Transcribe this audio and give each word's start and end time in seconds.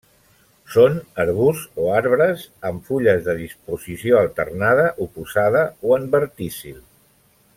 Són 0.75 0.95
arbusts 1.23 1.81
o 1.83 1.89
arbres 1.97 2.45
amb 2.71 2.81
fulles 2.89 3.21
de 3.29 3.37
disposició 3.43 4.19
alternada, 4.23 4.89
oposada 5.07 5.65
o 5.91 5.97
en 6.01 6.09
verticil. 6.19 6.83